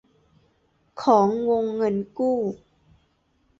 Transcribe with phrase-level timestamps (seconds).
[1.01, 2.39] ของวงเงินกู้